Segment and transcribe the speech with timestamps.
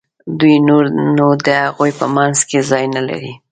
[0.39, 0.83] دوی نور
[1.17, 3.33] نو د هغوی په منځ کې ځای نه لري.